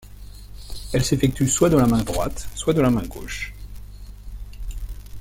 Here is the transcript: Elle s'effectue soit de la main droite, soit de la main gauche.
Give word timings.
Elle 0.93 1.05
s'effectue 1.05 1.47
soit 1.47 1.69
de 1.69 1.77
la 1.77 1.85
main 1.85 2.01
droite, 2.01 2.49
soit 2.55 2.73
de 2.73 2.81
la 2.81 2.89
main 2.89 3.03
gauche. 3.05 3.53